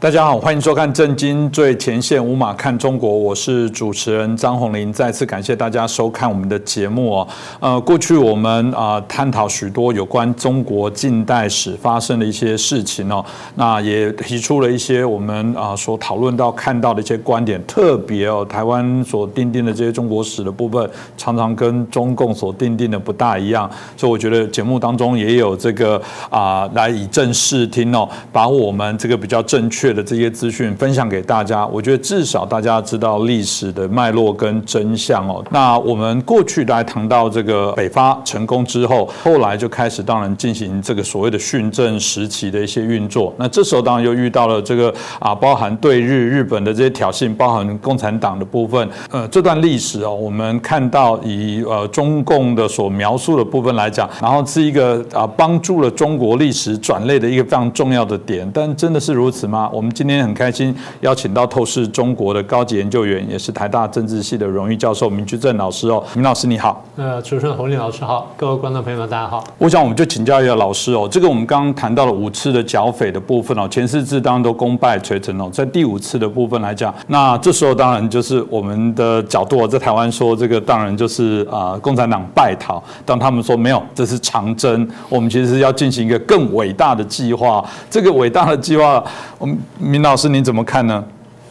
[0.00, 4.92] 大家好，欢迎收看《震惊最前线》，无马看中国，我是主持人张宏林。
[4.92, 7.28] 再次感谢大家收看我们的节目哦。
[7.58, 13.24] 呃，过去我们啊探讨许多有关中国近代史发生的一些事情哦，
[13.56, 29.87] 那也提出了一些我们啊所讨论到看到的一些观点，特别哦台湾所定定的这些中国史的部分，常常跟中共所定定的不大一样，所以我觉得节目当中也有这个啊来以正视听哦，把我们这个比较正确。
[29.92, 35.44] 的这些资讯分享给大家，我觉得至少大家知道历史的脉络跟真相哦。
[35.50, 43.32] 那我们过去来谈到这个北伐成功之后，后来就开始当然进行这个所谓的训政时期的一些运作。
[43.38, 48.88] 那这时候当然又遇到了这个啊，包含对日日本的这些挑衅，包含共产党的部分。
[49.10, 58.48] 呃，这段历史哦，我们看到以呃中共的所描述的部分来讲，然后是一个啊帮助了中国历史转类的一个非常重要的点。
[58.52, 59.70] 但真的是如此吗？
[59.78, 66.02] 我们今天很开心邀请到透视中国的高级研究员，也是台大政治系的荣誉教授明居正老师哦。
[66.14, 69.44] 明老师你好，呃，主持人洪林老师好，各位观众朋友们大家好。
[69.56, 89.00] 我想我们就请教一下老师哦，这个我们刚刚谈到了五次的剿匪的部分哦，前四次当然都功败垂成哦，在第五次的部分来讲，那这时候当然就是我们的角度在台湾说这个当然就是啊共产党败逃，当他们说没有，这是长征，我们其实是要进行一个更伟大的计划，这个伟大的计划，
[89.38, 91.04] 我们明老师您怎么看呢？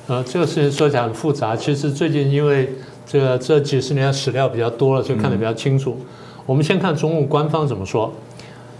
[0.08, 1.56] 呃，这个事情说起来很复杂。
[1.56, 2.70] 其实最近因为
[3.06, 5.98] 这个这几十年史料比较多了，所以看得比较清楚。
[6.46, 8.14] 我们先看中共官方怎么说。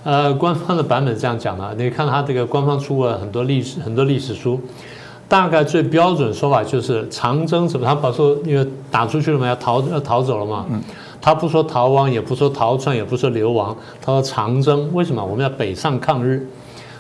[0.04, 4.60] 呃，官方的版本这样讲的，你看他这个官方出过很多历史很多历史书，
[5.30, 7.86] 大概最标准说法就是长征什么？
[7.86, 10.66] 他把说因为打出去了嘛，要逃要逃走了嘛。
[10.70, 10.82] 嗯。
[11.22, 14.94] 他不说逃亡，也不说逃窜，也不说流亡，他说长征。
[14.94, 15.24] 为什么？
[15.24, 16.46] 我们要北上抗日。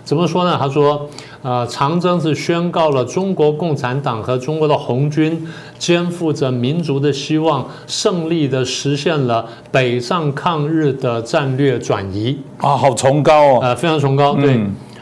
[0.07, 0.57] 怎么说呢？
[0.57, 1.05] 他说，
[1.41, 5.45] 呃，长征是宣告了中国共产党和中国的红军
[5.77, 14.57] 肩负着民族的希望，胜利的实现了北上抗日的战略转移啊，好崇高哦，呃，非常崇高，对。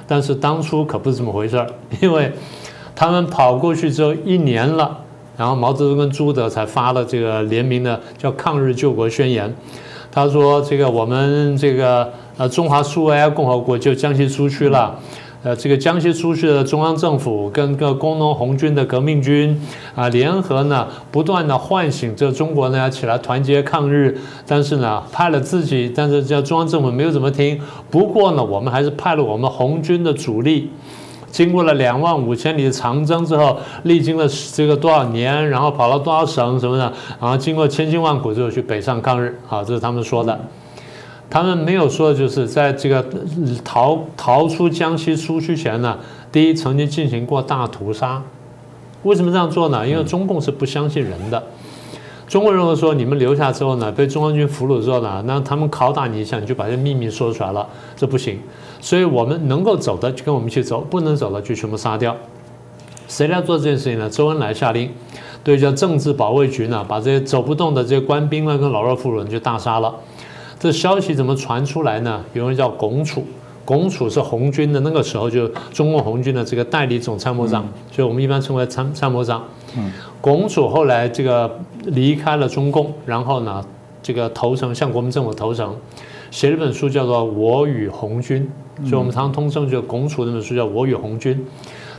[0.08, 1.68] 但是当初可不是这么回事儿，
[2.02, 2.32] 因为
[2.96, 4.98] 他们跑过去之后一年了，
[5.38, 9.48] 然后毛泽东跟朱德才发了这个联名的叫《抗日救国宣言》，
[10.12, 12.12] 他说这个我们这个。
[12.38, 14.94] 呃，中华苏维埃共和国就江西苏区了，
[15.42, 19.58] 呃，这个江西苏区的中央政府跟个工农红军的革命军
[19.96, 27.58] 啊联合呢，不断的唤醒这中国呢起来团结抗日，但是呢派了自己，但是叫中央政府没有怎么听。
[27.90, 30.70] 不过呢，我们还是派了我们红军的主力，
[31.32, 36.92] 经过了两万五千里的长征之后，历经了这个多少年，然后跑了多少省什么的，
[37.22, 40.38] 然后经过千辛万苦之后去北上抗日，好，这是他们说的。
[41.30, 43.06] 他们没有说，就是在这个
[43.64, 45.98] 逃逃出江西苏区前呢，
[46.32, 48.22] 第一曾经进行过大屠杀。
[49.04, 49.88] 为什么这样做呢？
[49.88, 51.44] 因为中共是不相信人的。
[52.28, 58.40] 中国认为说，你们留下之后呢，被中央军俘虏之后呢，那他们拷打你一下，你就把这秘密说出来了，这不行。
[58.82, 62.16] 所以我们能够走的就跟我们一起走，不能走的就全部杀掉。
[63.08, 64.10] 谁来做这件事情呢？
[64.10, 64.90] 周恩来下令，
[65.44, 69.94] 对叫政治保卫局呢，把这些走不动的这些官兵呢跟老弱妇孺就大杀了。
[70.60, 72.24] 这消息怎么传出来呢？
[72.34, 73.24] 有人叫龚楚，
[73.64, 79.44] 龚楚是红军的那个时候就中共红军的这个代理总参谋长，所以我们一般称为参参谋长。
[79.78, 83.64] 嗯，龚楚后来这个离开了中共，然后呢，
[84.02, 85.76] 这个投诚向国民政府投诚，
[86.32, 88.50] 写了本书叫做《我与红军》，
[88.90, 91.36] 所以我们常通称就龚楚那本书叫《我与红军》。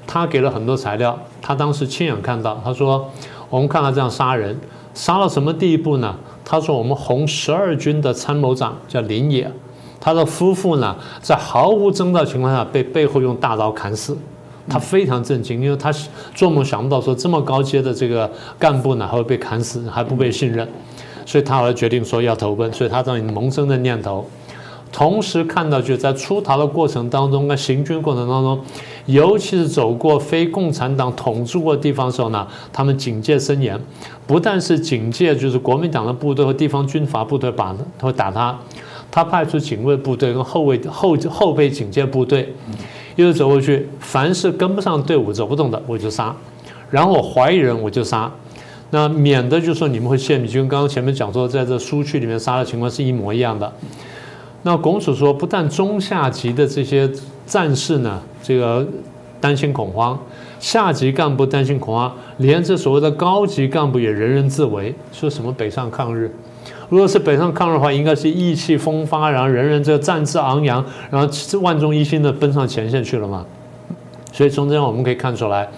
[0.06, 3.10] 他给了很多材料，他当时亲眼看到，他说
[3.50, 4.56] 我们看到这样杀人，
[4.94, 6.16] 杀到什么地步呢？
[6.48, 9.50] 他说：“我们红十二军的参谋长叫林野，
[9.98, 14.16] 他的夫妇呢，在毫无征兆情况下被背后用大刀砍死，
[14.68, 15.92] 他非常震惊，因为他
[16.36, 20.68] 做梦想不到说这么高阶的这个干部呢还会被砍死，还不被信任，
[21.26, 24.24] 所以他后来决定说要投奔，所以他这样萌生的念头。”
[24.92, 28.58] 同时看到，就在出逃的过程当中，跟行军过程当中，
[29.06, 33.80] 尤其是走过非共产党统治过的地方的时候呢，他们警戒森严，
[34.26, 38.58] 不但是警戒，就是国民党的部队和地方军阀部队把他会打他，
[39.10, 42.52] 他派出警卫部队跟后卫后后备警戒部队，
[43.14, 46.34] 一直走过去，凡是跟不上队伍走不动的，我就杀，
[46.90, 48.30] 然后我怀疑人我就杀，
[48.90, 53.72] 那免得就说你们会陷，就跟刚刚前面讲说，在这苏区里面杀的情况是一模一样的。
[54.64, 57.08] 那拱手说，不但中下级的这些
[57.46, 58.86] 战士呢，这个
[59.40, 60.18] 担心恐慌，
[60.58, 66.30] 下级干部担心恐慌，连这所谓的高级干部也人人自危，说什么北上抗日？
[66.88, 71.28] 如果是北上抗日的话，应该是意气风发，然后人人这个战志昂扬，然后
[71.60, 73.44] 万众一心的奔上前线去了嘛？
[74.32, 75.68] 所以从这样我们可以看出来。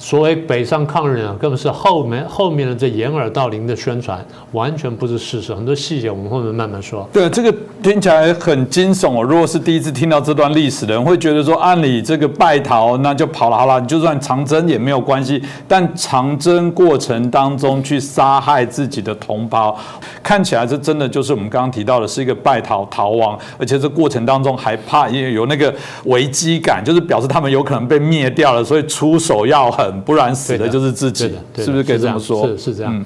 [0.00, 5.54] 所谓北上抗日啊，根本是后面后面的这掩耳盗铃的宣传，完全不是事实。
[5.54, 7.06] 很多细节我们后面慢慢说。
[7.12, 9.22] 对，这个听起来很惊悚哦。
[9.22, 15.42] 如果是第一次听到这段历史的人，会觉得说，按理这个败逃那就跑了，好了，你就算长征也没有关系。
[15.68, 19.78] 但长征过程当中去杀害自己的同胞，
[20.22, 25.74] 看起来这真的就是我们刚刚提到的，是一个败逃逃亡，而且这过程当中还怕因为有那个
[26.06, 29.89] 危机感，就是表示他们有可能被灭掉了，所以出手要狠。
[29.90, 32.46] 不然死的就是自己，是不是可以这么说？
[32.46, 33.04] 是是这样，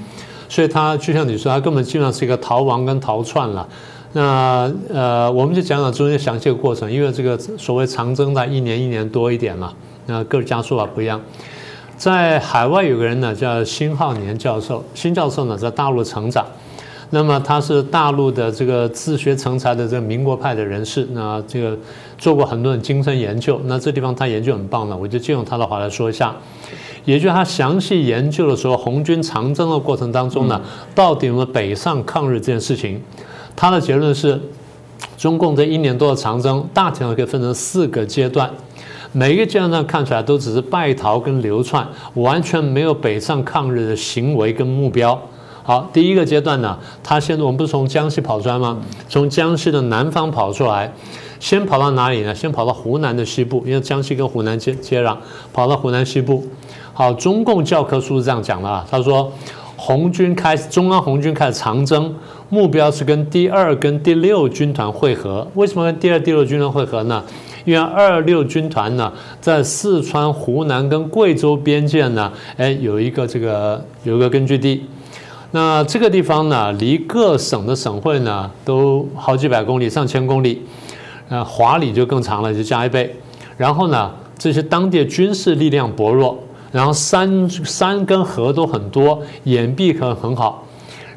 [0.49, 3.69] 所以他就像你说，他根本基本上是一个逃亡跟逃窜了。
[4.13, 9.73] 那呃，我们就讲讲中间详细的过程，因为这个所谓长征的一年一年多一点嘛，
[10.07, 11.21] 那各家说法不一样。
[11.97, 16.47] 在海外有个人呢叫辛浩年教授，辛教授呢在大陆成长。
[17.11, 21.77] 那么他是大陆的这个自学成才的这个民国派的人士，那这个
[22.19, 23.61] 做过很多的精神研究。
[23.65, 26.35] 那这地方他研究很棒的，我就借用他的话来说一下。
[27.05, 30.61] 也就是他详细研究的时候，红军长征的过程当中呢，
[30.95, 32.99] 到底有没有北上抗日这件事情？
[33.55, 34.41] 他的结论是，
[35.19, 38.51] 中共这一年多的长征，大体上可以分成四个阶段，
[39.13, 45.21] 每一个阶段呢看出来都只是败逃跟流窜，完全没有北上抗日的行为跟目标。
[45.63, 48.79] 好，第一个阶段呢，他现在我们不是从江西跑出来吗？
[49.09, 50.93] 从江西的南方跑出来，
[51.45, 52.35] 先跑到哪里呢？
[52.35, 55.15] 先跑到湖南的西部，因为江西跟湖南接接壤，
[55.53, 56.43] 跑到湖南西部。
[56.95, 59.31] 好，中共教科书是这样讲的啊，他说，
[59.77, 62.15] 红军开始，中央红军开始长征，
[62.49, 65.47] 目标是跟第二跟第六军团会合。
[65.53, 67.23] 为什么跟第二、第六军团会合呢？
[67.67, 69.13] 因为二六军团呢，
[69.43, 74.83] 在四川、湖南跟贵州边界呢，哎，有一个这个有一个根据地。
[75.51, 80.63] 那这个地方呢，离各省的省会呢都好几百公里、上千公里，
[81.29, 83.15] 呃，华里就更长了，就加一倍。
[83.57, 86.39] 然后呢，这些当地军事力量薄弱，
[86.73, 90.67] 然后山山跟河都很多，掩蔽可很好。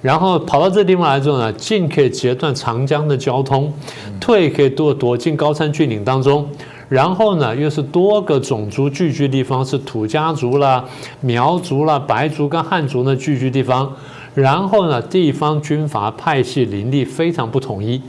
[0.02, 3.74] 然后跑到这地方来之后呢，进可以截断长江的交通，
[4.20, 6.48] 退可以躲躲进高山峻岭当中。
[6.88, 10.86] 然后呢，又是多个种族聚居地方，是土家族啦、
[11.20, 13.92] 苗族啦、白族跟汉族的聚居地方。
[14.36, 18.00] 然后呢，地方军阀派系林立，非常不统一，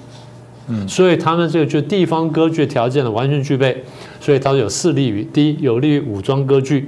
[0.86, 3.84] 所以他们这个就地方割据条件呢完全具备，
[4.20, 6.82] 所以它有四利于：第一，有利于武装割据；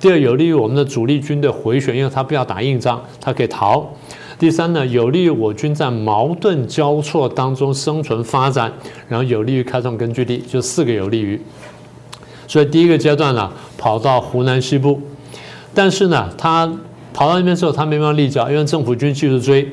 [0.00, 3.82] 第二，有利于我们的主力军队回旋，因为他不要打硬仗，他可以逃；
[4.38, 8.72] 第三呢，有利于我军在矛盾交错当中生存发展，
[9.08, 11.40] 然后有利于开创根据地，就四个有利于。
[12.46, 15.00] 所以第一个阶段呢，跑到湖南西部，
[15.74, 16.70] 但是呢，他。
[17.10, 19.68] 跑到那边之后，他没办法立脚，因为政府军继续追。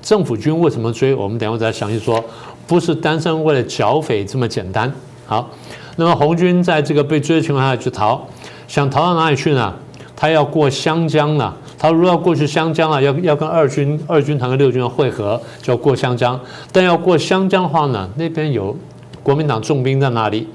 [0.00, 1.12] 政府军为什么追？
[1.12, 2.24] 我们等会再详细说。
[2.66, 4.92] 不是单身为了剿匪这么简单。
[5.26, 5.50] 好，
[5.96, 8.20] 那么红军在这个被追的情况下去逃，
[8.68, 9.74] 想逃到哪里去呢？
[10.14, 11.52] 他要过湘江呢。
[11.78, 16.40] 他如果要过去湘江啊，要要跟二军二军团跟六军团会合，就要过湘江。
[16.72, 18.74] 但要过湘江的话呢，那边有
[19.22, 20.48] 国民党重兵在那里。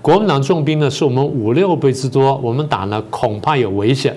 [0.00, 4.16] 国民党重兵呢，是我们五六倍之多，我们打呢恐怕有危险。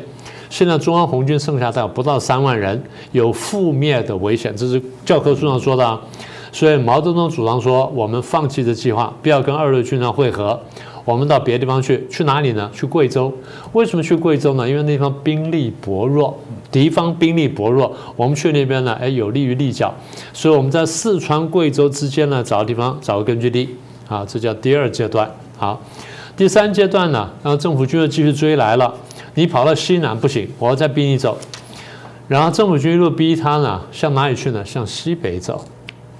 [0.49, 2.79] 现在中央红军剩下概不到三万人，
[3.13, 5.99] 有覆灭的危险，这是教科书上说的。
[6.53, 10.57] 所以毛泽东主张说，我们放弃这计划，不要跟二路军团会合，
[11.03, 12.05] 我们到别的地方去。
[12.11, 12.69] 去哪里呢？
[12.71, 13.33] 去贵州。
[13.71, 14.69] 为什么去贵州呢？
[14.69, 16.39] 因为那地方兵力薄弱，
[16.71, 19.91] 敌方兵力薄弱，我们去那边呢，哎，有利于立脚。
[20.31, 23.75] 所以我们在四川、贵州之间呢，找个地方，找个根据地。
[24.07, 25.27] 啊，这叫第二阶段。
[25.57, 25.81] 好，
[26.37, 28.93] 第三阶段呢，然后政府军又继续追来了。
[29.33, 31.35] 你跑到西南不行，我要再逼你走。
[32.27, 34.63] 然后政府军一路逼他呢，向哪里去呢？
[34.63, 35.65] 向西北走。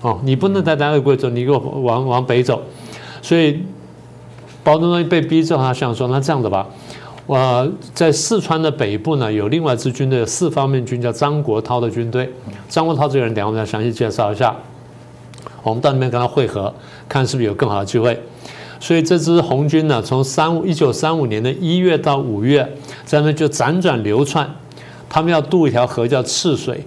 [0.04, 2.62] 哦，你不能再待在贵州，你给我往往北走。
[3.22, 3.64] 所以，
[4.64, 6.68] 毛泽东被逼之后，他想说：那这样子吧，
[7.26, 12.30] 我在四川的北部呢，有另外一支军队，四方面军，叫张国焘的军队。
[12.68, 14.54] 张国焘这个人，等下我们再详细介绍一下。
[15.64, 16.74] 我们到那边跟他会合，
[17.08, 18.22] 看是不是有更好的机会。
[18.82, 22.70] 所以这支红军呢，从三五一九三五年的一月到五月，
[23.06, 24.54] 在那就辗转流窜。
[25.10, 26.86] 他们要渡一条河叫赤水，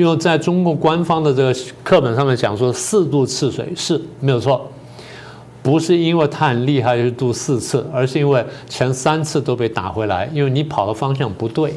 [0.00, 1.54] 因为在中国官方的这个
[1.84, 4.66] 课本上面讲说四渡赤水是没有错，
[5.62, 11.74] 不是因为他很厉害就渡四次，而是因为前三次都被打回来，因为你跑的方向不对。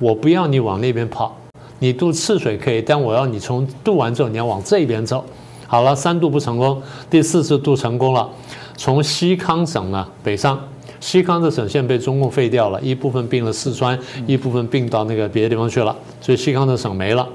[0.00, 1.38] 我不要你往那边跑，
[1.78, 5.24] 你渡赤水可以，但我要你从渡完之后你要往这边走。
[5.68, 8.28] 好了，三渡不成功，第四次渡成功了。
[8.76, 10.58] 从西康省呢北上，
[10.98, 13.96] 西康的省县被中共废掉了，一部分并了四川，
[14.26, 17.28] 一部分并到那个别的地方去了，所以西康的省没了。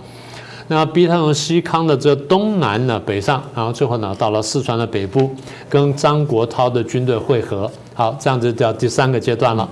[0.67, 5.29] 那逼他从西康的这东南呢北上，然后最后呢到了四川的北部，
[5.69, 7.69] 跟张国焘的军队会合。
[7.93, 9.69] 好，这样子叫第三个阶段了。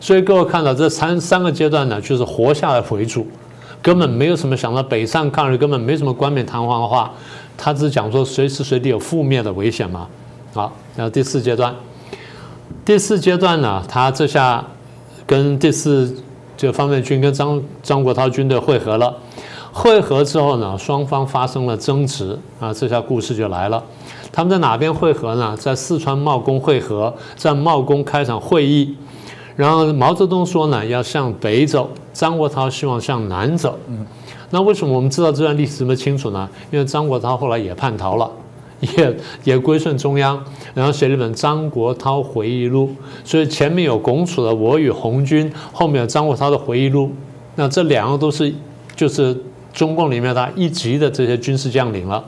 [0.00, 3.26] 所以各位看到这三三个阶段呢，就是活下来为主，
[3.80, 7.12] 根本没有什么想到北上抗日，根本没什么冠冕堂皇的话，
[7.56, 10.08] 他只讲说随时随地有覆灭的危险嘛。
[10.52, 11.74] 好，然后第四阶段，
[12.84, 14.64] 第四阶段呢，他这下
[15.24, 16.14] 跟第四
[16.56, 19.14] 这个方面军跟张张国焘军队会合了。
[19.76, 23.82] 会合之后呢，双方发生了争执啊，这下故事就来了。
[24.32, 25.54] 他们在哪边会合呢？
[25.54, 28.96] 在四川茂功会合，在茂功开场会议。
[29.54, 33.78] 然后毛泽东说呢，要向北走，张国焘希望向南走。
[33.88, 34.06] 嗯，
[34.48, 36.48] 那为什么我们知道这段历史这么清楚呢？
[36.70, 38.30] 因为张国焘后来也叛逃了，
[38.80, 40.42] 也也归顺中央，
[40.72, 42.88] 然后写了一本《张国焘回忆录》。
[43.28, 47.12] 所以前面有龚楚的《我与红军》，后面有张国焘的回忆录。
[47.56, 48.54] 那这两个都是
[48.96, 49.38] 就是。
[49.76, 52.24] 中共里面他一级的这些军事将领了，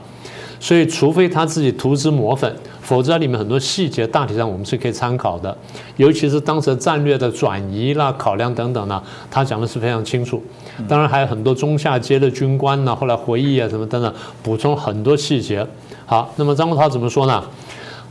[0.59, 5.57] 所以除非他自己涂脂抹粉，否则里面很多细节大体上我们是可以参考的，
[5.97, 9.01] 尤其是当时战略的转移啦、考量等等呢，
[9.31, 10.41] 他讲的是非常清楚。
[10.87, 14.13] 当然还有很多中下阶的军官呢，后来回忆啊什么等等，
[14.43, 15.65] 补充很多细节。
[16.05, 17.43] 好，那么张国焘怎么说呢？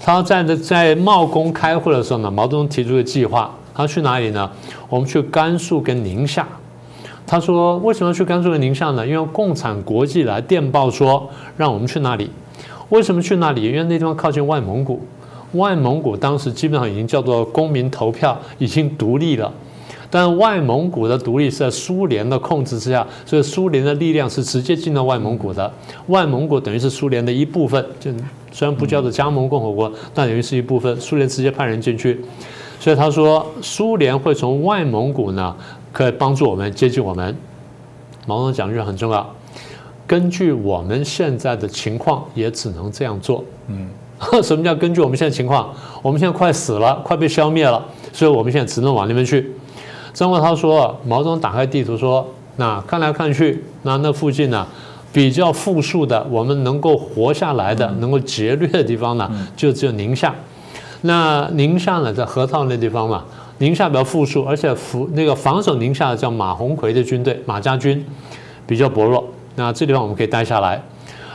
[0.01, 4.51] 他在在茂功开会的时候呢，毛泽东提出个计划，他去哪里呢？
[4.89, 6.45] 我们去甘肃跟宁夏。
[7.29, 9.07] 他说：“为什么要去甘肃和宁夏呢？
[9.07, 12.31] 因为共产国际来电报说让我们去那里。
[12.89, 13.65] 为什么去那里？
[13.65, 15.03] 因为那地方靠近外蒙古。
[15.53, 19.53] 外蒙古当时基本上已经叫做公民投票，已经独立了。
[20.11, 25.71] 但外蒙古的独立是在苏联的控制之下，所以苏联的力量是直接进到外蒙古的。
[26.07, 28.11] 外蒙古等于是苏联的一部分，就
[28.51, 30.99] 虽然不叫做加盟共和国，但等于是一部分。
[30.99, 32.25] 苏联直接派人进去，
[32.81, 35.55] 所以他说苏联会从外蒙古呢。”
[35.91, 37.35] 可以帮助我们接近我们。
[38.27, 39.27] 毛泽东讲句很重要，
[40.07, 43.43] 根据我们现在的情况，也只能这样做。
[43.69, 43.89] 嗯，
[44.45, 45.75] 什么叫根据我们现在情况？
[46.03, 47.83] 我们现在快死了，快被消灭了，
[48.13, 49.51] 所以我们现在只能往那边去。
[50.13, 52.25] 张国焘说，毛泽东打开地图说，
[52.57, 54.65] 那看来看去，那那附近呢，
[55.11, 60.33] 比较富庶的，我们能够活下来的，能够劫掠的地方呢，就只有宁夏。
[61.03, 63.25] 那宁夏呢，在河套那地方嘛。
[63.61, 68.07] 宁夏比较富庶，而且扶那个防守宁夏的叫马鸿逵的军队，马家军
[68.69, 69.25] 比较薄弱。
[69.57, 70.81] 那这地方我们可以待下来，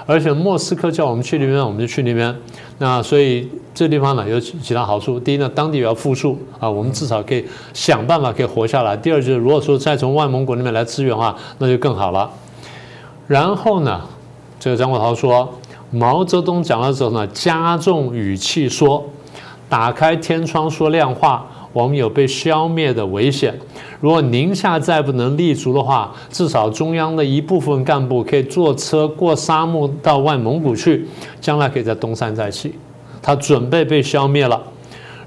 [0.05, 2.33] 而且莫斯科叫我们去那边，我们就去那边。
[2.77, 5.19] 那所以这地方呢有其他好处。
[5.19, 8.95] 第一呢，当地比较富庶啊，我们至少可以想办法可以活下来。
[8.95, 12.29] 第二就是，如果说再从外蒙古那边来支援的话，那就更好了。
[13.27, 13.99] 然后呢，
[14.61, 15.53] 这个张国焘说，
[15.91, 19.03] 毛泽东讲的时候呢，加重语气说，
[19.73, 21.43] 打开天窗说亮话。
[21.71, 23.51] 我们有被消灭的危险。
[23.99, 31.07] 如果宁夏再不能立足的话，至少中央的一部分干部可以坐车过沙漠到外蒙古去，
[31.41, 32.75] 将来可以在东山再起。
[33.23, 34.61] 他准备被消灭了。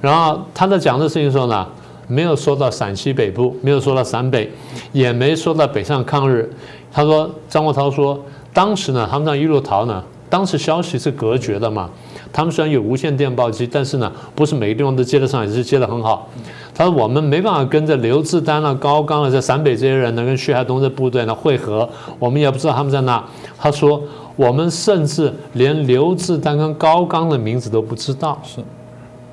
[0.00, 1.66] 然后他在讲这事情的时候呢，
[2.06, 4.48] 没有说到陕西北部，没有说到陕北，
[4.92, 6.48] 也没说到北上抗日。
[6.92, 8.16] 他说张国焘说，
[8.52, 10.00] 当时呢，他们在一路逃呢，
[10.30, 11.90] 当时消息是隔绝的嘛。
[12.36, 16.28] 他们虽然有无线电报机，但是呢，不是每个地方都接得上，也是接得很好。
[16.74, 21.88] 他说我们没办法跟着刘志丹了、高岗了、在陕北这些人呢，跟徐海东这部队呢会合，
[22.18, 23.24] 我们也不知道他们在哪。
[23.56, 24.02] 他说
[24.36, 28.38] 我们甚至连刘志丹跟高岗的名字都不知道。
[28.44, 28.60] 是，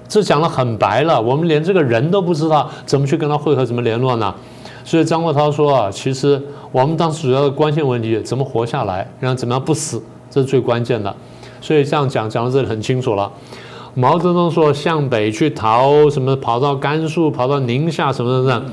[0.08, 4.34] 这讲得很白了，我们连这个人都不知道，怎么去跟他会合，怎么联络呢？
[4.86, 6.42] 所以张国焘说啊，其实
[6.72, 11.14] 我们当时主要的关键问题，怎么活下来，然后怎么样不死，这是最关键的。
[11.64, 13.32] 所以这样讲讲到这里很清楚了。
[13.94, 18.64] 毛泽东说向北去逃什么，跑到甘肃，跑到宁夏什么的，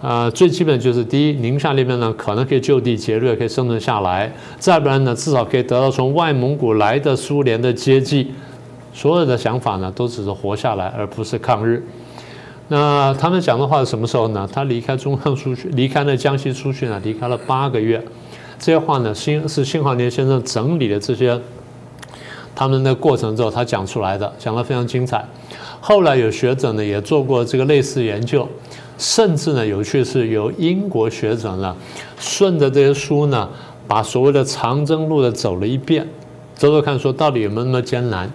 [0.00, 8.30] 呃，最基本就是第一，宁夏那边呢可能可以就地劫掠，可以生存下来；再不然呢，至少可以得到从外蒙古来的苏联的接济。
[8.92, 11.84] 所有的想法呢，都只是活下来，而不是抗日。
[12.68, 14.48] 那他们讲的话是什么时候呢？
[14.52, 18.00] 他离开中央出去，离开了江西出去呢，离开了八个月。
[18.58, 21.40] 这些话呢，新是新华年先生整理的这些。
[22.60, 25.24] 他们的过程之后，他讲出来的，讲得非常精彩。
[25.80, 28.46] 后来有学者呢也做过这个类似研究，
[28.98, 31.74] 甚至呢有趣是有英国学者呢
[32.18, 33.48] 顺着这些书呢，
[33.88, 36.06] 把所谓的长征路的走了一遍，
[36.54, 38.30] 走走看说到底有没有那么艰难？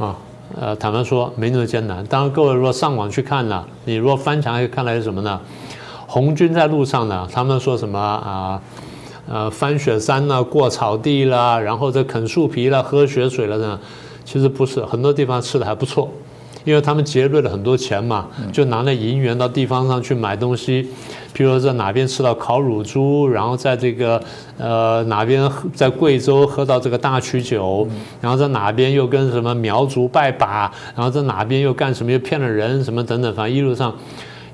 [0.00, 0.16] 啊，
[0.60, 2.04] 呃，坦白说没那么艰难。
[2.06, 5.40] 当然各位如果上网去看呢，你如果翻墙看来是什么呢？
[6.08, 8.60] 红军在路上呢，他们说什么啊？
[9.28, 13.78] 呃，翻雪山啦，过草地啦，然后再啃树皮啦，喝雪水了呢，
[14.24, 16.10] 其实不是，很多地方吃的还不错。
[16.62, 20.86] 因为他们节约了很多钱嘛，就拿那银元到地方上去买东西，
[21.34, 24.22] 譬如在哪边吃到烤乳猪，然后在这个
[24.58, 27.88] 呃哪边在贵州喝到这个大曲酒，
[28.20, 33.96] 然后在哪边又跟什么苗族拜把，然后在哪边又干什么又骗了人什么等等，反正一路上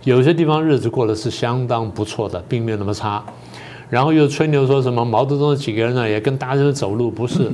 [0.04, 3.20] 有些地方日子过得是相当不错的，并没有那么差。
[3.88, 7.50] 然后又吹牛说什么毛泽东的几个人呢也跟大人走路，不是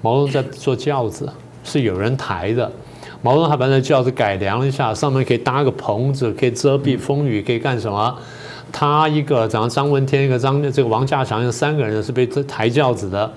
[0.00, 1.28] 毛泽东在坐轿子，
[1.62, 2.70] 是有人抬的。
[3.22, 8.16] 毛泽东还把那轿子改良了一下，上面可以搭个棚子，可以遮蔽风雨，可以干什么？
[8.70, 13.32] 他一个，然后张闻天一个，张这个王稼祥有三个人是被抬轿子的。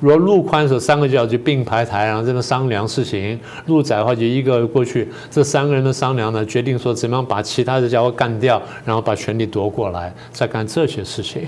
[0.00, 5.08] 如果路宽的时候，三个轿就并排抬，然后在那商量事情；路窄的话，就一个过去。
[5.30, 11.46] 这三个人的商量呢，决定说怎么样把其他的家伙干掉，然后把权力夺过来，再干这些事情。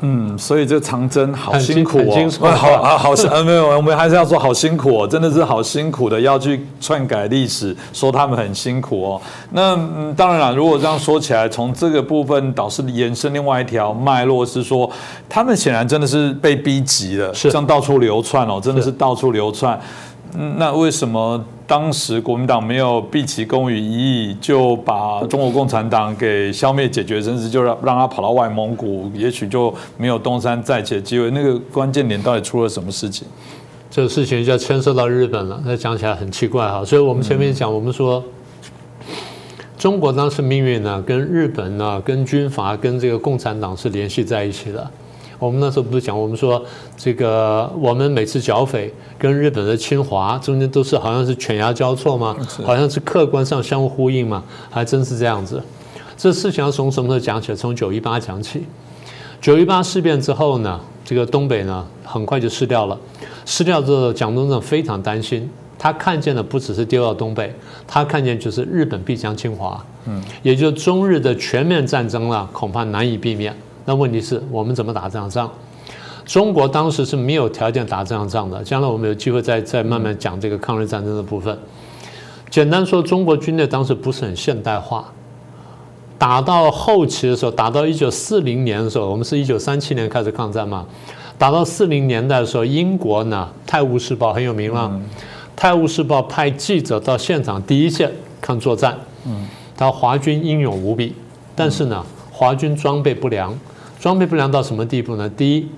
[0.00, 9.20] 嗯，所以这长征好辛苦哦， 好啊，好呃没有，我们还是要说好辛苦哦，真的是好辛苦的，要去篡改历史，说他们很辛苦哦。
[9.50, 14.88] 那嗯，当然了，如果这样说起来，从这个部分导师延伸另外一条脉络是说，
[15.28, 19.78] 他们显然真的是被逼急了，是这样到处流窜哦，真的是到处流窜。
[20.34, 21.44] 嗯，那为什么？
[21.66, 31.30] 当时国民党没有毕其功于一役，就把中国共产党给消灭解决，甚至就让让他跑到外蒙古，也许就没有东山再起的机会。
[31.32, 33.28] 那个关键点到底出了什么事情？
[33.90, 35.62] 这个事情就牵涉到日本了。
[35.62, 38.24] 那讲起来很奇怪哈，所以我们前面讲，我们说
[39.76, 44.90] 中国当时命运呢，跟日本呢，跟军阀，跟这个共产党是联系在一起的。
[45.38, 46.62] 我们那时候不是讲，我们说
[46.96, 52.36] 这个我们每次剿匪跟日本的侵华中间都是好像是犬牙交错吗？
[52.64, 54.42] 好像是客观上相互呼应吗？
[54.70, 55.62] 还真是这样子。
[56.16, 57.54] 这事情要从什么时候讲起？
[57.54, 58.64] 从九一八讲起。
[59.40, 62.98] 九一八事变之后呢，这个东北呢很快就失掉了。
[63.46, 67.54] 失掉之后，蒋中正非常担心，他看见的不只是丢掉东北，
[67.86, 73.54] 他看见就是日本必将侵华，嗯，也就中日的全面战争了，恐怕难以避免。
[73.88, 75.50] 那问题是我们怎么打这场仗？
[76.26, 78.62] 中国当时是没有条件打这场仗的。
[78.62, 81.58] 将来我们有机会再再慢慢讲这个抗日战争的部分。
[82.50, 85.10] 简单说，中国军队当时不是很现代化。
[86.18, 90.84] 打到后期的时候，打到一九四零年的时候，我们是一九三七年开始抗战嘛。
[91.38, 94.80] 打到四零年代的时候，英国呢，《泰晤士报》很有名了，
[95.56, 98.98] 《泰晤士报》派记者到现场第一线看作战。
[99.24, 101.14] 嗯，他华军英勇无比，
[101.56, 103.58] 但是呢，华军装备不良。
[104.00, 105.28] 装备不良到什么地步呢？
[105.28, 105.68] 第一，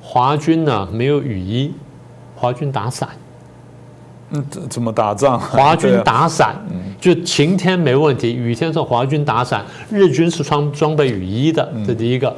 [0.00, 1.72] 华军呢没有雨衣，
[2.34, 3.08] 华军打伞。
[4.30, 5.38] 嗯，怎怎么打仗？
[5.40, 6.56] 华军打伞，
[7.00, 9.64] 就晴天没问题，雨天时候华军打伞。
[9.90, 12.34] 日军是穿装备雨衣的，这第一个。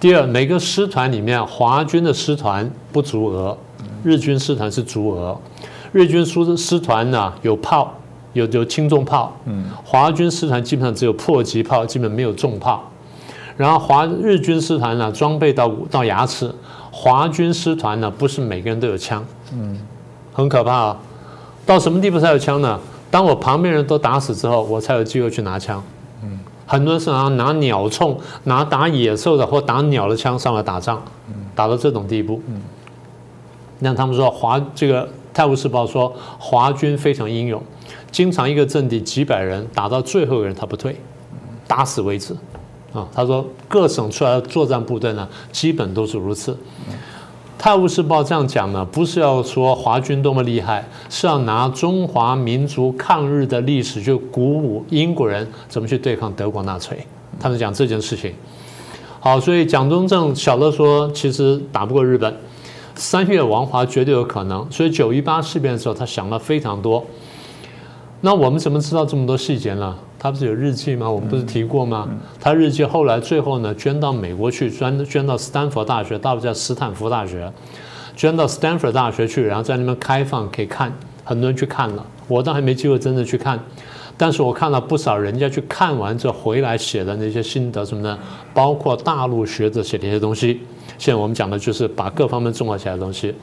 [0.00, 3.56] 第二，每个师团里面，华军的师团不足额，
[4.02, 5.38] 日军师团是足额。
[5.92, 7.94] 日军师师团呢有炮，
[8.32, 9.34] 有有轻重炮。
[9.46, 12.90] 嗯，华军师团基本上只有迫击炮，基本没有重炮。
[13.56, 16.48] 然后华日军师团呢，装备到到牙齿；
[16.90, 19.80] 华军师团呢，不是每个人都有枪，嗯，
[20.32, 20.96] 很可怕啊。
[21.64, 22.78] 到什么地步才有枪呢？
[23.10, 25.82] 当我旁边人都打死之后，我才有机会去拿枪。
[26.22, 31.00] 嗯，很多人是拿拿鸟铳、拿打野兽的或打鸟的枪上来打仗，
[31.54, 32.42] 打到这种地步。
[32.48, 32.60] 嗯，
[33.78, 37.62] 那他们说华这个《泰晤士报》说华军非常英勇，
[38.10, 41.00] 经常一个阵地几百人打到最后一个人他不退，
[41.68, 42.34] 打死为止。
[42.94, 46.52] 啊，他说各省出来的作战部队呢，基本都是如此。
[47.58, 57.06] 《泰晤士报》这样讲呢，不是要说华军多么厉害，是要拿中华民族抗日的历史去鼓舞英国人怎么去对抗德国纳粹。
[57.40, 58.32] 他们讲这件事情。
[59.18, 62.36] 好，所以蒋中正晓得说，其实打不过日本，
[62.94, 64.70] 三月亡华绝对有可能。
[64.70, 67.02] 所以九一八事变的时候，他想了非常多。
[68.20, 69.96] 那我们怎么知道这么多细节呢？
[70.24, 71.10] 他不是有日记吗？
[71.10, 72.08] 我们不是提过吗？
[72.40, 77.52] 他日记后来最后呢，捐到美国去，捐捐到斯坦福大学，大不叫斯坦福大学，
[78.16, 80.90] 捐到斯坦福大学去，然后在那边开放可以看，
[81.24, 82.06] 很多人去看了。
[82.26, 83.62] 我倒还没机会真的去看，
[84.16, 88.18] 但是我看了不少人家去看完之后回来写的那些心得什么的，
[88.54, 90.62] 包括大陆学者写的一些东西。
[90.96, 93.34] 现在我们讲的就是把各方面综合起来的东西。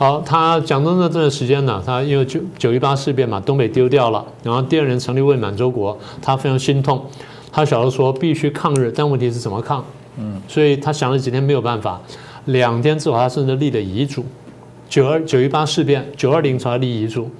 [0.00, 7.04] 好，他蒋中正这段时间呢，他因为九九一八事变嘛，东北丢掉了，然后第二年成立伪满洲国，他非常心痛，
[7.52, 9.84] 他晓得说必须抗日，但问题是怎么抗？
[10.16, 12.00] 嗯，所以他想了几天没有办法，
[12.46, 14.24] 两天之后他甚至立了遗嘱，
[14.88, 17.30] 九二九一八事变，九二零才立遗嘱，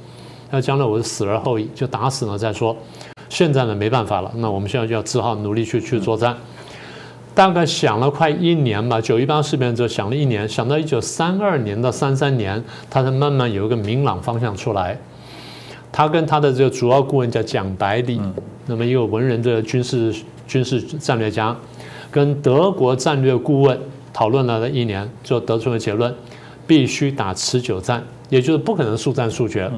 [0.51, 2.77] 那将来我是死而后已，就打死了再说，
[3.31, 6.37] 现在呢没办法了，那我们现在就要只好努力去去作战。
[7.41, 14.95] 大概想了快一年吧，九一八事变之后想了一年，想到一九三二年到三三年，他才慢慢有一个明朗方向出来。
[15.91, 18.21] 他跟他的这个主要顾问叫蒋百里，
[18.67, 20.15] 那么一个文人的军事
[20.47, 21.57] 军事战略家，
[22.11, 23.81] 跟德国战略顾问
[24.13, 26.15] 讨论了一年，就得出了结论：
[26.67, 29.71] 必须打持久战，也就是不可能速战速决，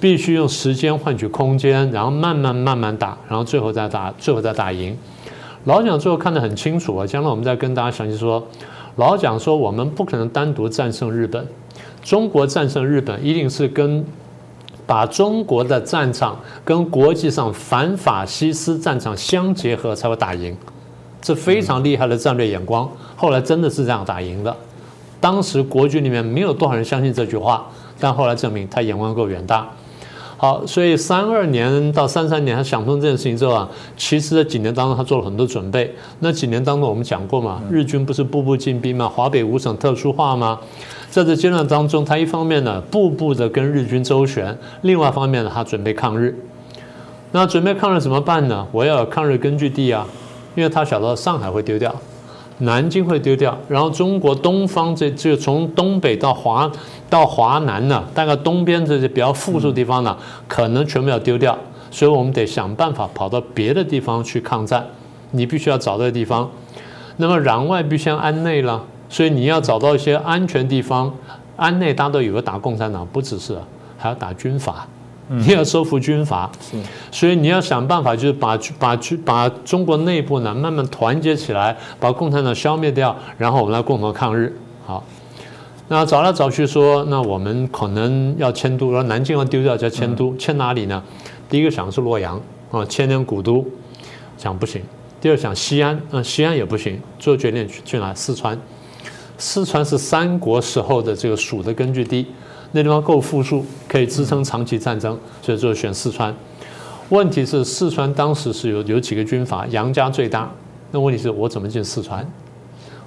[0.00, 4.98] 必须用时间换取空间，然后慢慢慢慢打，然后最后再打，最后再打赢。
[5.66, 8.42] 老蒋最后看得很清楚啊，将来我们再跟大家详细说。
[8.94, 11.44] 老蒋说，我们不可能单独战胜日本，
[12.02, 14.04] 中国战胜日本一定是跟
[14.86, 20.56] 把中国的战场跟国际上反法西斯战场相结合才会打赢，
[21.20, 22.88] 这非常厉害的战略眼光。
[23.16, 24.56] 后来真的是这样打赢的。
[25.20, 27.66] 当时国军里面没有多少人相信这句话，
[27.98, 29.68] 但后来证明他眼光够远大。
[30.38, 35.94] 好，所以三二年到三三年，他想通这件事情之后啊，其实，这几年当中，他做了很多准备。
[36.20, 39.08] 那几年当中，我们讲过嘛，日军不是步步进逼嘛？
[39.08, 40.60] 华北五省特殊化吗？
[41.10, 46.38] 在这阶段当中，他一方面呢，步步的跟日军周旋；另外一方面呢，他准备抗日。
[47.32, 48.66] 那准备抗日怎么办呢？
[48.72, 50.06] 我要有抗日根据地啊，
[50.54, 51.94] 因为他晓得上海会丢掉。
[52.58, 56.70] 南京会丢掉，然后中国东方这就从东北到华
[57.10, 60.16] 到华南呢，大概东边这些比较富庶地方呢，
[60.48, 61.56] 可能全部要丢掉，
[61.90, 64.86] 所以我们得想办法跑到别的地方去抗战。
[65.32, 66.50] 你必须要找个地方，
[67.18, 71.12] 那么攘外必先安内了，所以你要找到一些安全地方。
[71.56, 73.58] 安内大家都以为打共产党，不只是，
[73.98, 74.86] 还要打军阀。
[75.28, 76.50] 你要收复军阀，
[77.10, 84.56] 所以你要想办法，就是把把把中国内部呢慢慢团结起来，把共产党消灭掉，然后我们来共同抗日。
[84.86, 85.02] 好，
[85.88, 91.02] 那找来找去说，那我们可能要迁都，说南京要丢掉叫迁都，迁哪里呢？
[91.50, 93.66] 第一个想是洛阳啊，千年古都，
[94.38, 94.80] 想不行；
[95.20, 98.14] 第二想西安，嗯，西安也不行，做决定去去哪？
[98.14, 98.56] 四川，
[99.38, 102.26] 四川是三国时候的这个蜀的根据地。
[102.76, 106.34] 那地方够富庶，可以支撑长期战争，所以就选四川。
[107.08, 110.50] 问题是四川当时是有有几个军阀，杨家最大。
[110.90, 112.30] 那问题是我怎么进四川？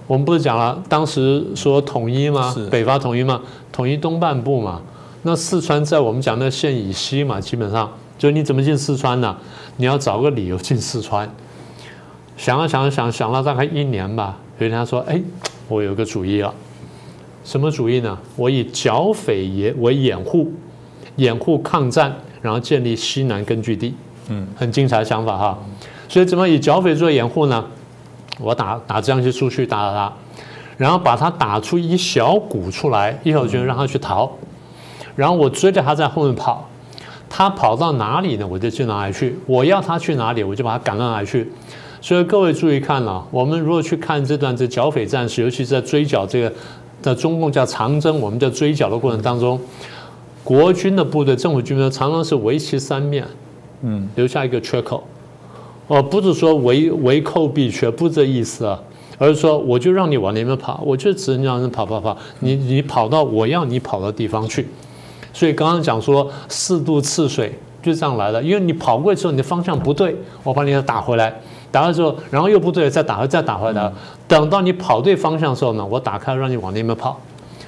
[0.08, 2.56] 我们不是讲了，当时说统一吗？
[2.72, 3.40] 北伐统一吗？
[3.72, 4.82] 统一东半部嘛。
[5.22, 9.38] 那四川在我们讲的县以西嘛，基本上就你怎么进四川呢？
[9.78, 11.30] 你要找个理由进四川。
[12.36, 15.22] 想了想了想想了大概一年吧，有一天他说：“哎，
[15.68, 16.52] 我有个主意了。”
[17.50, 18.16] 什么主义呢？
[18.36, 20.54] 我以剿匪也为掩护，
[21.16, 23.96] 掩护抗战，然后建立西南根据地。
[24.28, 25.58] 嗯，很精彩的想法哈。
[26.08, 27.66] 所以怎么以剿匪做掩护呢？
[28.40, 30.14] 我打打这样些出去打打打，
[30.78, 34.30] 然后把他打出一小股出来，一小军让他去逃，
[35.16, 36.70] 然后我追着他在后面跑，
[37.28, 38.46] 他跑到哪里呢？
[38.46, 39.36] 我就去哪里去。
[39.48, 41.52] 我要他去哪里，我就把他赶到哪里去。
[42.00, 46.54] 所以各位注意看了，我们如果去看这段这剿匪战士，尤其是在追剿这个。
[47.02, 49.60] 在中共叫长征，我们叫追剿的过程当中，
[50.44, 53.26] 国军的部队、政府军队常常是围其三面，
[53.82, 55.04] 嗯，留下一个缺口，
[55.88, 58.80] 哦，不是说围围寇必缺，不是这意思啊，
[59.18, 64.68] 而是说我就让你往那边跑，我就只能让人跑跑跑，你你跑到我要你跑的地方去，
[65.32, 71.34] 所以刚刚讲说四渡赤水就这样来的，因为你跑过去之后，你的方向不对，我把你再打回来。
[71.72, 73.92] 打了之后，然后又不对，再打回，再打回来。
[74.28, 77.20] 等到你跑对方向的时候呢，我打开让你往那边跑。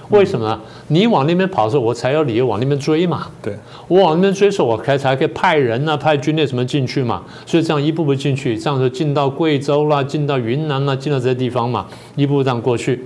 [0.10, 0.60] 为什么呢？
[0.90, 3.28] 你往那边跑的时候，我才有理由往那边追嘛。
[3.42, 7.24] 对，我往那边追的时候，我才才可以派人啊，派军队什么进去嘛。
[7.46, 11.86] 所以这样一步步进去，这样就进到贵州啦，进到云南啦，进到这些地方嘛，
[12.18, 13.06] 一步步这样过去。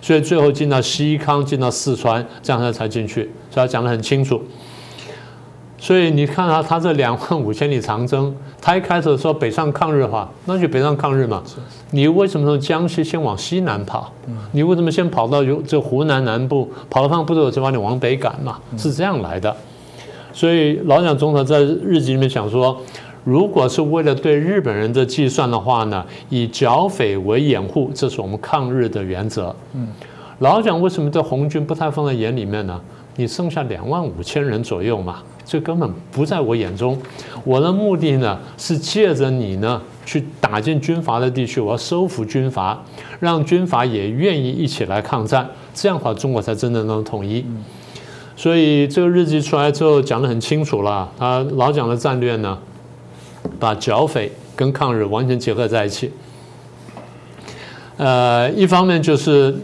[0.00, 3.30] 所以最后进到西康，进到四川，这样他才进去。
[3.50, 4.40] 所以他讲得很清楚。
[5.78, 11.42] 所以你看啊，他这两万五千里长征， 他一开始说北上抗日的话，那就北上抗日嘛。
[11.90, 14.10] 你为什么从江西先往西南跑？
[14.52, 18.58] 你为什么先跑到这湖南南部，跑了趟不走，就把你往北赶嘛？
[18.76, 19.54] 是这样来的。
[20.32, 22.76] 所以老蒋总统在日记里面想说，
[23.24, 29.54] 如果是为了对日本人的计算的话呢，以剿匪为掩护，这是我们抗日的原则。
[29.74, 29.88] 嗯，
[30.38, 32.80] 老蒋为什么对红军不太放在眼里面呢？
[33.16, 35.22] 你剩下两万五千人左右嘛。
[35.44, 37.00] 这根本不在我眼中，
[37.44, 42.82] 我的目的呢是借着你呢去打进军阀的地区，我要收服军阀，
[43.20, 47.46] 让军阀也愿意一起来抗战，这样的话中国才真正能统一。
[48.34, 52.58] 所以这个日记出来之后讲得很清楚了，他老蒋的战略呢，
[53.60, 56.10] 把剿匪跟抗日完全结合在一起。
[57.98, 59.54] 呃，一方面就是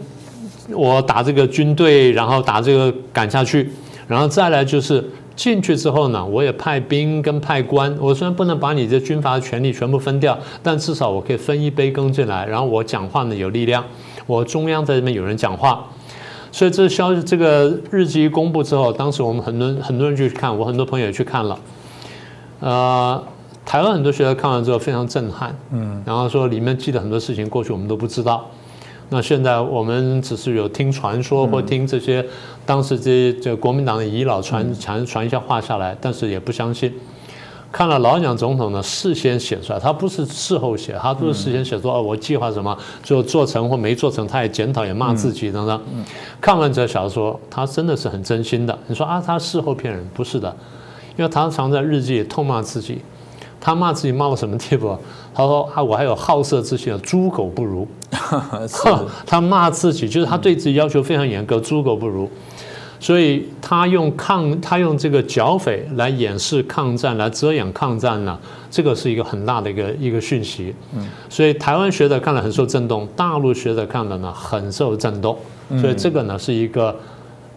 [0.69, 3.71] 我打这个军队，然后打这个赶下去，
[4.07, 5.03] 然后再来就是。
[5.35, 7.91] 进去之后呢，我也派兵跟派官。
[7.99, 12.45] 我虽然不能把你这军阀的权力全部分掉，但至少我可以分一杯羹进来。
[12.45, 13.83] 然后我讲话呢有力量，
[14.27, 15.83] 我中央在这边有人讲话。
[16.51, 21.59] 所以这消息这个日记一公布之后，当时我们很多很多人就去看，我很多朋友也去看了，
[22.59, 23.23] 呃。
[23.65, 28.47] 台湾很多学者看完之后非常震撼，嗯，然后说里面记得很多事情，过去我们都不知道。
[29.13, 32.25] 那现在我们只是有听传说或听这些
[32.65, 36.91] 当时这些这国民党的遗老传传传一下话下来，但是也不相信。
[37.71, 45.79] 看了老蒋总统呢事先写出来，他不是事后写，他都是事先写说哦，我计划什么，最后做成或没做成，他也检讨也骂自己等等。
[46.41, 48.75] 看完这小说，他真的是很真心的。
[48.87, 50.03] 你说啊，他事后骗人？
[50.15, 50.55] 不是的，
[51.17, 52.99] 因为他常在日记里痛骂自己。
[53.63, 54.93] 他骂自己骂到什么地步？
[55.33, 57.87] 他说：“啊，我还有好色之心，猪狗不如。”
[59.25, 62.29] 他骂自己，就是他对自己要求非常严格，猪狗不如。
[62.99, 68.37] 所以他用抗，他用这个剿匪来掩饰抗战，来遮掩抗战呢，
[68.69, 70.75] 这个是一个很大的一个一个讯息。
[70.93, 75.37] 嗯，所以台湾学者看了很受震动，大陆学者看了呢很受震动。
[75.79, 76.93] 所以这个呢是一个。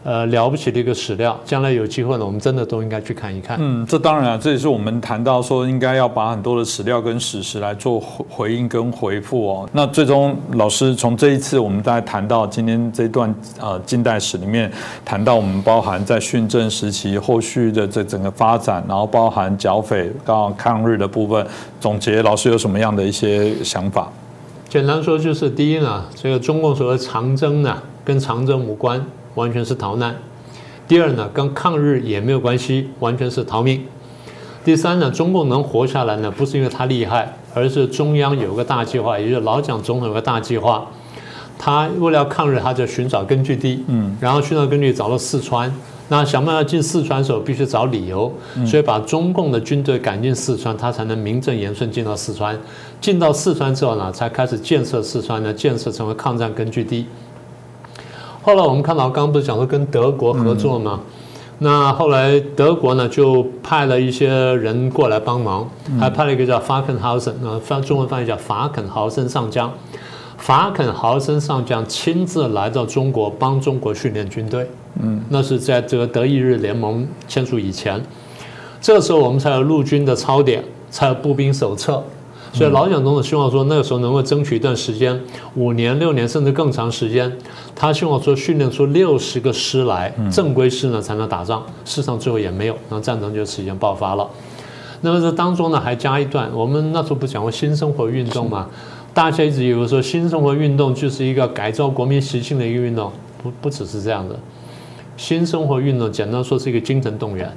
[0.07, 3.59] 呃，了不起的一个史料，将来有机会呢，我们真的都应该去看一看。
[3.61, 9.69] 嗯，这当然啊，这也是我们谈到说，应该要把很多的史料跟史实来做回应跟回复哦。
[9.73, 14.71] 那最终老师从这一次我们在谈到今天这段呃近代史里面，
[15.05, 21.45] 谈到我们包含在训政时期后续的这整个发展，然后包含剿匪到抗日的部分，
[21.81, 24.09] 总结老师有什么样的一些想法？
[24.69, 29.05] 简单说就是第一呢，这个中共所谓长征呢，跟长征无关。
[29.37, 30.17] 完全是逃难。
[30.89, 33.85] 第二呢，跟抗日也没有关系，完全是逃命。
[34.65, 40.85] 第三呢，中共能活下来呢，不是因为他厉害，而是中央有个大计划，也就是老蒋总统有个大计划。
[41.59, 45.73] 他为了抗日，他就寻找根据地，嗯，然后寻找根据地找到四川。
[46.09, 48.33] 那想办法进四川的时候，必须找理由，
[48.65, 52.57] 所以把中共的军队赶进四川，他才能名正言顺进到四川。
[53.01, 57.07] 进到四川之后呢，才开始建设四川呢，建设成为抗战根据地。
[58.47, 61.01] 后来我们看到，刚刚不是讲说跟德国合作吗？
[61.59, 69.69] 那后来德国呢就派了一些人过来帮忙，还派了一个叫法肯豪森，啊，翻中文翻译叫法肯豪森上将。
[70.39, 74.71] 法肯豪森上将亲自来到中国帮中国训练军队。
[75.03, 78.01] 嗯，那是在这个德意日联盟签署以前，
[78.81, 82.01] 这个时候我们才有陆军的操点，才有步兵手册。
[82.57, 85.21] 所以老蒋总统希望说，那个时候能够争取一段时间，
[85.57, 87.31] 五年、六年，甚至更长时间。
[87.75, 91.63] 他希望说训练出六十个师来，正规师呢才能打仗。
[91.85, 94.27] 事实上最后也没有，然后战争就此间爆发了。
[95.03, 98.67] 那么这当中呢，还加一段，我们那时候不讲过新生活运动嘛？
[99.13, 104.35] 大家一直以为说新生活运动就是一个改造国民习性的一个运动，不不只是这样的。
[105.19, 107.55] 新生活运动简单说是一个精神动员。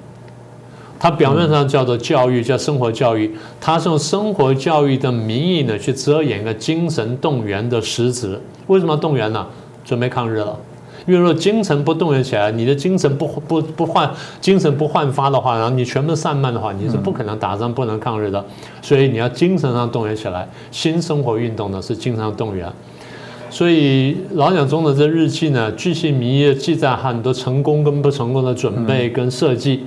[1.00, 8.38] 它表面上叫做教育，叫生活教育，它是用生活教育的名义呢，去遮掩一个精神动员的实质。
[8.68, 9.48] 为什么动员呢？
[9.86, 10.60] 准备抗日了。
[11.08, 18.44] 因为说精神不动员起来，你的精神不不不焕精神不焕发的话，然后你全部散漫的话，你是不可能打仗、不能抗日的。
[18.82, 20.48] 所以你要精神上动员起来。
[20.70, 22.72] 新生活运动呢是精神上动员。
[23.50, 29.86] 所以老蒋中的这日记呢，巨细靡遗记载很多成功跟不成功的准备跟设计。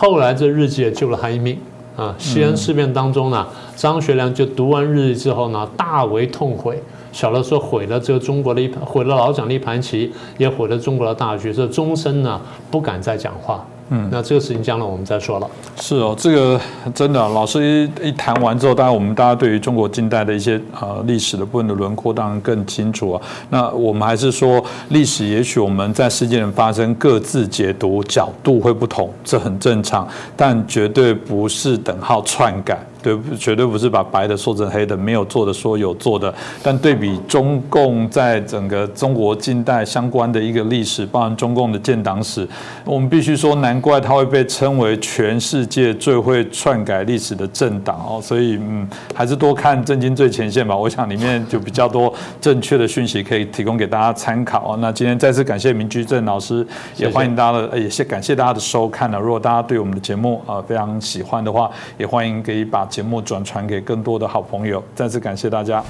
[0.00, 1.58] 后来这日记也救了他一命
[1.96, 2.14] 啊！
[2.18, 6.80] 西安事变当中呢，张学良就读完日记之后呢，大为痛悔，
[7.10, 13.66] 小的时候毁了这个中国的一盘，毁了老蒋的一盘棋，也毁了中国的大局，所以终身呢不敢再讲话。
[13.90, 15.48] 嗯，那这个事情将来我们再说了。
[15.80, 16.60] 是哦，这个
[16.94, 23.22] 真的，老师一一谈完之后，当然我们大家对于中国近代的一些呃历史的部分的轮廓当然更清楚啊。
[23.48, 32.78] 那我们还是说，历史也许我们在事件发生各自解读角度会不同，这很正常，但绝对不是等号篡改。
[33.02, 36.34] 对，绝对不是把白的说成黑的，没有做的说有做的。
[36.62, 42.46] 但对比中共在整个中国近代相关的一个历史，包含中共的建党史，
[42.84, 48.20] 我们必须说，难怪它会被称为全世界最会篡改历史的政党哦。
[48.20, 50.76] 所以，嗯，还是多看《震惊最前线》吧。
[50.76, 54.78] 我想里面就比较多正确的讯息可以提供给大家参考哦。
[54.80, 59.20] 那今天再次感谢明居正老师，也欢迎大家的，也谢感谢大家的收看了。
[59.20, 62.87] 如果大家对我们的节目啊非常喜欢的话，也欢迎可以把。
[62.88, 65.84] 节目转传给更多的好朋友，再次感谢大家。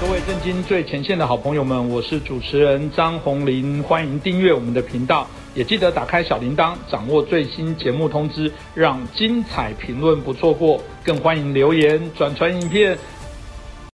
[0.00, 10.80] 各位震惊最前线的好朋友们，我是主持人张宏林，欢迎订阅我们的频道，也记得打开小铃铛，掌握最新节目通知，让精彩评论不错过。
[11.04, 12.96] 更欢迎留言转传影片。